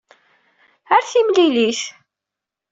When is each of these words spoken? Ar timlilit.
Ar 0.95 1.03
timlilit. 1.11 1.81